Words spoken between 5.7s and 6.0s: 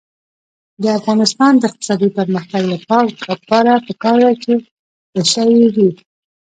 وي.